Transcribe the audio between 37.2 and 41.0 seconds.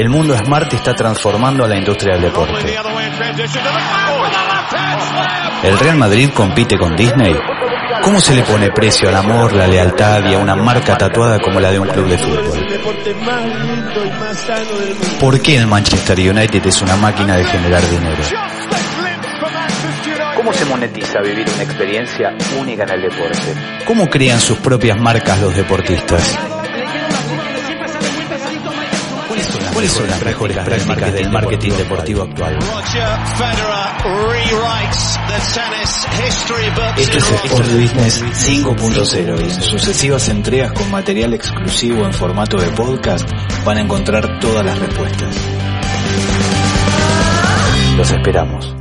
Sport Business 5.0 y en sucesivas entregas con